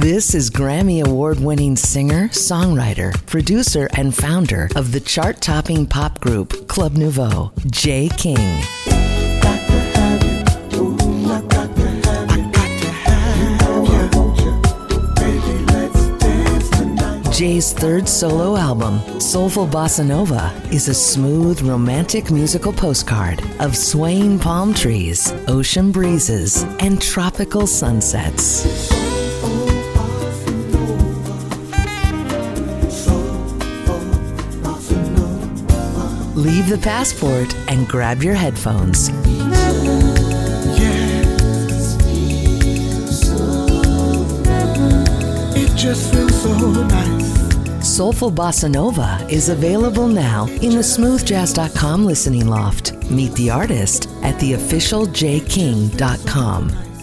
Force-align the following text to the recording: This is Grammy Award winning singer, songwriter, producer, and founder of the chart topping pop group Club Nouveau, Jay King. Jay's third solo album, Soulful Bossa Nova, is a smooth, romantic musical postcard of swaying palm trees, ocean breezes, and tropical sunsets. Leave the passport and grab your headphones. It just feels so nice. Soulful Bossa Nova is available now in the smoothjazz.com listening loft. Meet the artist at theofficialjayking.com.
This 0.00 0.34
is 0.34 0.50
Grammy 0.50 1.06
Award 1.06 1.38
winning 1.38 1.76
singer, 1.76 2.28
songwriter, 2.30 3.14
producer, 3.26 3.88
and 3.96 4.12
founder 4.12 4.68
of 4.74 4.90
the 4.90 4.98
chart 4.98 5.40
topping 5.40 5.86
pop 5.86 6.18
group 6.18 6.66
Club 6.66 6.94
Nouveau, 6.94 7.52
Jay 7.70 8.10
King. 8.18 8.36
Jay's 17.32 17.72
third 17.72 18.08
solo 18.08 18.56
album, 18.56 18.98
Soulful 19.20 19.68
Bossa 19.68 20.04
Nova, 20.04 20.52
is 20.72 20.88
a 20.88 20.94
smooth, 20.94 21.62
romantic 21.62 22.32
musical 22.32 22.72
postcard 22.72 23.40
of 23.60 23.76
swaying 23.76 24.40
palm 24.40 24.74
trees, 24.74 25.32
ocean 25.46 25.92
breezes, 25.92 26.64
and 26.80 27.00
tropical 27.00 27.68
sunsets. 27.68 29.03
Leave 36.34 36.68
the 36.68 36.78
passport 36.78 37.54
and 37.68 37.88
grab 37.88 38.22
your 38.22 38.34
headphones. 38.34 39.10
It 45.56 45.74
just 45.76 46.12
feels 46.12 46.42
so 46.42 46.52
nice. 46.84 47.34
Soulful 47.86 48.32
Bossa 48.32 48.68
Nova 48.70 49.24
is 49.30 49.48
available 49.50 50.08
now 50.08 50.46
in 50.46 50.70
the 50.70 50.82
smoothjazz.com 50.82 52.04
listening 52.04 52.48
loft. 52.48 52.94
Meet 53.10 53.32
the 53.34 53.50
artist 53.50 54.08
at 54.22 54.34
theofficialjayking.com. 54.40 56.93